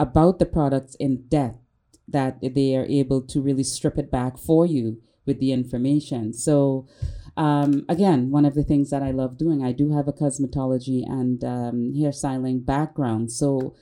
about 0.00 0.38
the 0.38 0.46
products 0.46 0.94
in 0.96 1.24
depth 1.28 1.58
that 2.06 2.38
they 2.40 2.74
are 2.74 2.86
able 2.86 3.20
to 3.20 3.40
really 3.40 3.64
strip 3.64 3.98
it 3.98 4.10
back 4.10 4.38
for 4.38 4.66
you 4.66 5.00
with 5.28 5.38
the 5.38 5.52
information 5.52 6.32
so 6.32 6.88
um, 7.36 7.84
again 7.88 8.30
one 8.32 8.44
of 8.44 8.56
the 8.56 8.64
things 8.64 8.90
that 8.90 9.02
i 9.02 9.12
love 9.12 9.38
doing 9.38 9.62
i 9.62 9.70
do 9.70 9.92
have 9.92 10.08
a 10.08 10.12
cosmetology 10.12 11.04
and 11.06 11.44
um, 11.44 11.92
hairstyling 11.94 12.66
background 12.66 13.30
so 13.30 13.76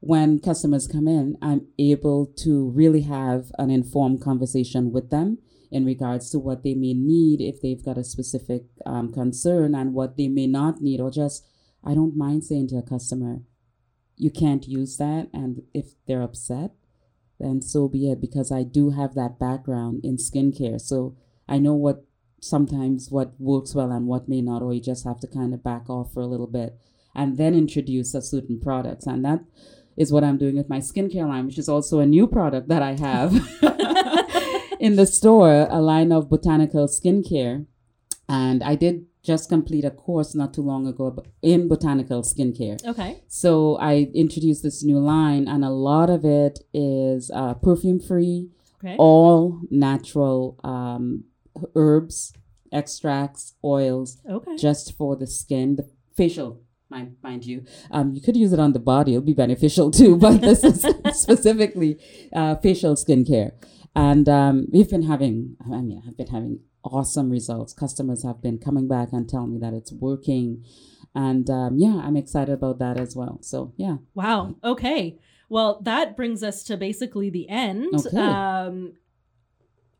when 0.00 0.38
customers 0.38 0.86
come 0.86 1.08
in, 1.08 1.36
I'm 1.42 1.66
able 1.78 2.26
to 2.38 2.70
really 2.70 3.02
have 3.02 3.50
an 3.58 3.70
informed 3.70 4.20
conversation 4.20 4.92
with 4.92 5.10
them 5.10 5.38
in 5.70 5.84
regards 5.84 6.30
to 6.30 6.38
what 6.38 6.62
they 6.62 6.74
may 6.74 6.94
need 6.94 7.40
if 7.40 7.60
they've 7.60 7.84
got 7.84 7.98
a 7.98 8.04
specific 8.04 8.62
um, 8.84 9.12
concern 9.12 9.74
and 9.74 9.94
what 9.94 10.16
they 10.16 10.28
may 10.28 10.46
not 10.46 10.80
need, 10.80 11.00
or 11.00 11.10
just, 11.10 11.44
I 11.82 11.94
don't 11.94 12.16
mind 12.16 12.44
saying 12.44 12.68
to 12.68 12.76
a 12.76 12.82
customer, 12.82 13.40
you 14.16 14.30
can't 14.30 14.68
use 14.68 14.96
that. 14.98 15.28
And 15.32 15.62
if 15.74 15.94
they're 16.06 16.22
upset, 16.22 16.72
then 17.38 17.60
so 17.60 17.88
be 17.88 18.10
it, 18.10 18.20
because 18.20 18.50
I 18.50 18.62
do 18.62 18.90
have 18.90 19.14
that 19.14 19.38
background 19.38 20.00
in 20.04 20.16
skincare. 20.16 20.80
So 20.80 21.16
I 21.48 21.58
know 21.58 21.74
what 21.74 22.04
sometimes 22.40 23.10
what 23.10 23.32
works 23.38 23.74
well 23.74 23.90
and 23.90 24.06
what 24.06 24.28
may 24.28 24.40
not, 24.40 24.62
or 24.62 24.72
you 24.72 24.80
just 24.80 25.04
have 25.04 25.20
to 25.20 25.26
kind 25.26 25.52
of 25.54 25.62
back 25.62 25.88
off 25.88 26.12
for 26.12 26.20
a 26.20 26.26
little 26.26 26.46
bit 26.46 26.78
and 27.14 27.38
then 27.38 27.54
introduce 27.54 28.14
a 28.14 28.22
certain 28.22 28.60
products. 28.60 29.06
And 29.06 29.24
that 29.24 29.40
is 29.96 30.12
what 30.12 30.22
I'm 30.22 30.36
doing 30.38 30.56
with 30.56 30.68
my 30.68 30.78
skincare 30.78 31.26
line, 31.26 31.46
which 31.46 31.58
is 31.58 31.68
also 31.68 31.98
a 31.98 32.06
new 32.06 32.26
product 32.26 32.68
that 32.68 32.82
I 32.82 32.92
have 32.92 33.32
in 34.80 34.96
the 34.96 35.06
store, 35.06 35.66
a 35.70 35.80
line 35.80 36.12
of 36.12 36.28
botanical 36.28 36.86
skincare. 36.86 37.66
And 38.28 38.62
I 38.62 38.74
did 38.74 39.06
just 39.26 39.48
complete 39.48 39.84
a 39.84 39.90
course 39.90 40.30
not 40.40 40.54
too 40.54 40.62
long 40.62 40.86
ago 40.86 41.06
in 41.42 41.60
botanical 41.68 42.22
skincare. 42.22 42.78
Okay. 42.92 43.10
So 43.26 43.76
I 43.90 43.92
introduced 44.14 44.62
this 44.62 44.84
new 44.90 44.98
line, 45.14 45.44
and 45.52 45.64
a 45.64 45.70
lot 45.90 46.08
of 46.16 46.24
it 46.24 46.60
is 46.72 47.30
uh, 47.40 47.54
perfume 47.54 48.00
free, 48.00 48.38
Okay. 48.78 48.96
all 48.98 49.40
natural 49.70 50.38
um, 50.62 51.24
herbs, 51.74 52.32
extracts, 52.72 53.54
oils, 53.64 54.08
Okay. 54.38 54.56
just 54.56 54.96
for 54.98 55.16
the 55.16 55.26
skin, 55.26 55.76
the 55.76 55.86
facial. 56.16 56.60
Mind, 56.88 57.16
mind 57.20 57.44
you, 57.44 57.64
um, 57.90 58.12
you 58.14 58.20
could 58.20 58.36
use 58.36 58.52
it 58.52 58.60
on 58.60 58.72
the 58.72 58.78
body; 58.78 59.10
it'll 59.14 59.24
be 59.34 59.34
beneficial 59.46 59.90
too. 59.90 60.16
But 60.24 60.40
this 60.40 60.62
is 60.62 60.78
specifically 61.24 61.98
uh, 62.32 62.54
facial 62.66 62.94
skincare, 62.94 63.50
and 63.96 64.28
um, 64.28 64.66
we've 64.72 64.88
been 64.94 65.02
having. 65.02 65.56
I 65.64 65.80
mean, 65.88 66.00
I've 66.06 66.16
been 66.16 66.28
having 66.28 66.60
awesome 66.86 67.30
results. 67.30 67.72
Customers 67.72 68.22
have 68.22 68.42
been 68.42 68.58
coming 68.58 68.88
back 68.88 69.08
and 69.12 69.28
telling 69.28 69.52
me 69.52 69.58
that 69.58 69.74
it's 69.74 69.92
working, 69.92 70.64
and 71.14 71.48
um, 71.50 71.78
yeah, 71.78 72.00
I'm 72.02 72.16
excited 72.16 72.52
about 72.52 72.78
that 72.78 72.98
as 72.98 73.16
well. 73.16 73.38
So 73.42 73.72
yeah, 73.76 73.96
Wow. 74.14 74.56
Okay. 74.62 75.18
Well, 75.48 75.80
that 75.82 76.16
brings 76.16 76.42
us 76.42 76.64
to 76.64 76.76
basically 76.76 77.30
the 77.30 77.48
end. 77.48 77.94
Okay. 77.94 78.18
Um, 78.18 78.94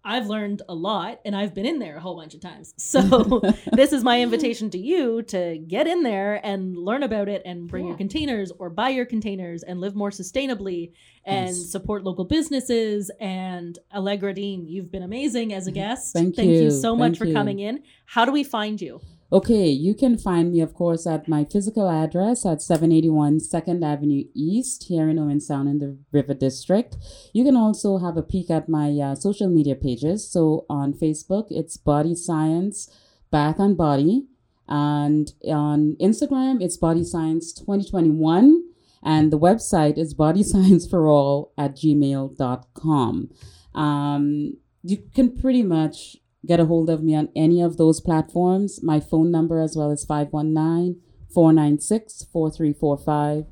I've 0.07 0.29
learned 0.29 0.63
a 0.69 0.75
lot 0.75 1.21
and 1.25 1.35
I've 1.35 1.53
been 1.53 1.67
in 1.67 1.81
there 1.81 1.97
a 1.97 2.01
whole 2.01 2.17
bunch 2.17 2.35
of 2.35 2.41
times. 2.41 2.73
So, 2.87 3.43
this 3.73 3.93
is 3.93 4.05
my 4.05 4.23
invitation 4.23 4.71
to 4.71 4.79
you 4.79 5.21
to 5.23 5.59
get 5.59 5.87
in 5.87 6.03
there 6.03 6.41
and 6.47 6.77
learn 6.79 7.03
about 7.03 7.29
it 7.29 7.43
and 7.45 7.67
bring 7.67 7.87
your 7.87 7.97
containers 7.97 8.53
or 8.59 8.71
buy 8.71 8.91
your 8.91 9.05
containers 9.05 9.65
and 9.65 9.81
live 9.81 9.97
more 9.97 10.11
sustainably 10.11 10.93
and 11.25 11.49
Yes. 11.49 11.71
support 11.71 12.05
local 12.05 12.25
businesses. 12.25 13.11
And 13.21 13.79
Allegra 13.93 14.33
Deen, 14.33 14.67
you've 14.67 14.93
been 14.93 15.03
amazing 15.03 15.53
as 15.53 15.67
a 15.67 15.71
mm-hmm. 15.71 15.81
guest. 15.81 16.13
Thank 16.13 16.39
you. 16.39 16.45
you. 16.45 16.71
so 16.71 16.95
much 16.95 17.19
Thank 17.19 17.31
for 17.31 17.35
coming 17.35 17.59
in. 17.59 17.83
How 18.07 18.25
do 18.25 18.31
we 18.33 18.45
find 18.45 18.81
you? 18.81 19.01
Okay, 19.33 19.69
you 19.69 19.93
can 19.93 20.17
find 20.17 20.53
me, 20.53 20.61
of 20.61 20.73
course, 20.73 21.05
at 21.05 21.27
my 21.27 21.45
physical 21.45 21.89
address 21.89 22.47
at 22.47 22.63
781 22.63 23.41
2nd 23.41 23.85
Avenue 23.85 24.23
East 24.35 24.85
here 24.85 25.09
in 25.09 25.19
Owen 25.19 25.41
Sound 25.41 25.69
in 25.69 25.79
the 25.79 25.99
River 26.13 26.33
District. 26.33 26.97
You 27.33 27.43
can 27.45 27.57
also 27.57 27.99
have 27.99 28.17
a 28.17 28.23
peek 28.23 28.51
at 28.51 28.69
my 28.69 28.91
uh, 28.93 29.15
social 29.17 29.49
media 29.49 29.75
pages. 29.75 30.31
So 30.31 30.65
on 30.71 30.93
Facebook, 30.93 31.47
it's 31.51 31.77
Body 31.77 32.15
Science 32.15 32.89
Bath 33.33 33.59
and 33.59 33.77
Body. 33.77 34.27
And 34.69 35.33
on 35.49 35.97
Instagram, 36.01 36.63
it's 36.63 36.77
Body 36.77 37.05
Science 37.05 37.53
2021. 37.53 38.63
And 39.03 39.33
the 39.33 39.39
website 39.39 39.99
is 39.99 40.15
bodyscienceforall 40.15 41.51
at 41.59 41.77
gmail.com. 41.77 43.31
Um, 43.75 44.57
you 44.83 44.99
can 45.15 45.37
pretty 45.37 45.63
much 45.63 46.17
get 46.45 46.61
a 46.61 46.67
hold 46.67 46.91
of 46.91 47.03
me 47.03 47.15
on 47.15 47.29
any 47.35 47.61
of 47.61 47.77
those 47.77 48.01
platforms. 48.01 48.83
My 48.83 49.01
phone 49.01 49.31
number 49.31 49.61
as 49.61 49.77
well 49.77 49.91
is 49.91 50.05
519 50.05 51.01
496 51.33 52.27
4345. 52.33 53.47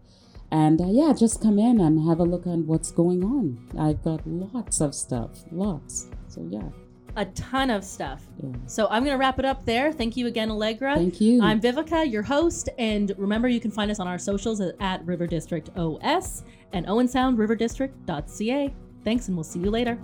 And 0.51 0.81
uh, 0.81 0.87
yeah, 0.87 1.13
just 1.13 1.43
come 1.43 1.59
in 1.59 1.81
and 1.81 2.09
have 2.09 2.21
a 2.21 2.25
look 2.25 2.47
on 2.47 2.67
what's 2.67 2.93
going 2.93 3.25
on. 3.25 3.59
I've 3.79 4.03
got 4.03 4.27
lots 4.27 4.81
of 4.81 4.95
stuff, 4.95 5.31
lots. 5.51 6.09
So 6.29 6.47
yeah. 6.49 6.69
A 7.17 7.25
ton 7.27 7.71
of 7.71 7.85
stuff. 7.85 8.27
Yeah. 8.43 8.51
So 8.67 8.87
I'm 8.89 9.05
going 9.05 9.15
to 9.15 9.19
wrap 9.19 9.39
it 9.39 9.45
up 9.45 9.65
there. 9.65 9.93
Thank 9.93 10.17
you 10.17 10.27
again, 10.27 10.51
Allegra. 10.51 10.97
Thank 10.97 11.21
you. 11.21 11.41
I'm 11.43 11.61
Viveca, 11.61 12.11
your 12.11 12.23
host, 12.23 12.69
and 12.79 13.13
remember 13.17 13.49
you 13.49 13.61
can 13.61 13.71
find 13.71 13.91
us 13.91 14.01
on 14.01 14.09
our 14.09 14.19
socials 14.19 14.61
at, 14.61 14.75
at 14.81 15.05
River 15.05 15.27
District 15.27 15.71
OS 15.77 16.43
and 16.73 16.89
Owen 16.89 17.07
Sound 17.07 17.39
Thanks, 19.05 19.29
and 19.29 19.37
we'll 19.37 19.45
see 19.45 19.61
you 19.61 19.71
later. 19.71 19.99